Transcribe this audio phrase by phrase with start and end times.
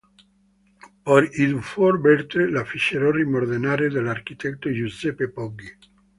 [1.09, 5.77] Poi i Dufour Berte la fecero rimodernare dall'architetto Giuseppe Poggi.